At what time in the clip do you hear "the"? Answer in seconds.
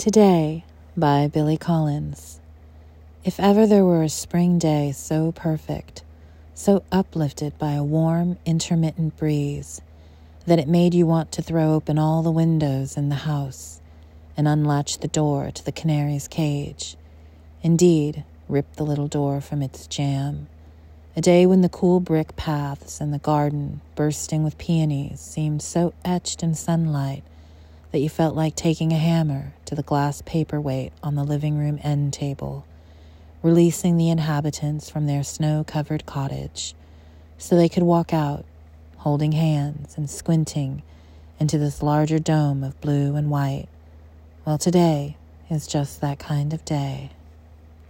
12.22-12.30, 13.10-13.26, 15.00-15.06, 15.62-15.70, 18.76-18.84, 21.60-21.68, 23.12-23.18, 29.74-29.82, 31.14-31.24, 33.96-34.10